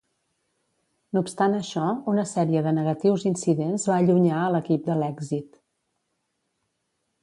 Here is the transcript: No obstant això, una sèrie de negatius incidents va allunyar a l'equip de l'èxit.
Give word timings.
No 1.17 1.21
obstant 1.25 1.57
això, 1.57 1.83
una 2.15 2.25
sèrie 2.31 2.65
de 2.69 2.75
negatius 2.79 3.29
incidents 3.33 3.87
va 3.93 4.01
allunyar 4.01 4.43
a 4.43 4.51
l'equip 4.57 4.93
de 4.93 5.01
l'èxit. 5.05 5.65